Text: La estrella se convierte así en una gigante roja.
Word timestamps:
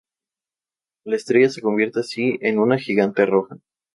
La 1.03 1.15
estrella 1.15 1.49
se 1.51 1.61
convierte 1.61 1.99
así 1.99 2.39
en 2.41 2.57
una 2.57 2.79
gigante 2.79 3.23
roja. 3.23 3.59